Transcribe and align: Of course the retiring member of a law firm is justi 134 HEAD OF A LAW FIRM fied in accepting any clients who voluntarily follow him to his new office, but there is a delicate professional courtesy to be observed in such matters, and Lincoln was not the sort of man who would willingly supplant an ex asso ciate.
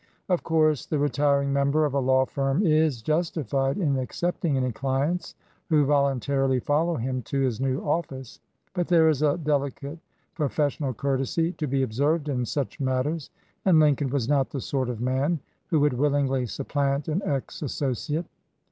Of 0.29 0.41
course 0.41 0.87
the 0.87 0.97
retiring 0.97 1.53
member 1.53 1.85
of 1.85 1.93
a 1.93 1.99
law 1.99 2.25
firm 2.25 2.65
is 2.65 3.03
justi 3.03 3.41
134 3.41 3.43
HEAD 3.43 3.43
OF 3.43 3.43
A 3.43 3.45
LAW 3.45 3.45
FIRM 3.83 3.91
fied 3.93 3.97
in 3.99 4.03
accepting 4.03 4.57
any 4.57 4.71
clients 4.71 5.35
who 5.69 5.85
voluntarily 5.85 6.59
follow 6.59 6.95
him 6.95 7.21
to 7.21 7.41
his 7.41 7.61
new 7.61 7.81
office, 7.81 8.39
but 8.73 8.87
there 8.87 9.07
is 9.09 9.21
a 9.21 9.37
delicate 9.37 9.99
professional 10.33 10.95
courtesy 10.95 11.51
to 11.51 11.67
be 11.67 11.83
observed 11.83 12.29
in 12.29 12.47
such 12.47 12.79
matters, 12.79 13.29
and 13.63 13.79
Lincoln 13.79 14.09
was 14.09 14.27
not 14.27 14.49
the 14.49 14.59
sort 14.59 14.89
of 14.89 15.01
man 15.01 15.37
who 15.67 15.79
would 15.81 15.93
willingly 15.93 16.47
supplant 16.47 17.07
an 17.07 17.21
ex 17.23 17.61
asso 17.61 17.91
ciate. 17.91 18.25